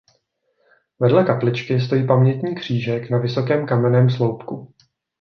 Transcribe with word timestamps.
Vedle 0.99 1.23
kapličky 1.23 1.79
stojí 1.81 2.07
pamětní 2.07 2.55
křížek 2.55 3.09
na 3.09 3.17
vysokém 3.17 3.65
kamenném 3.65 4.09
sloupku. 4.09 4.73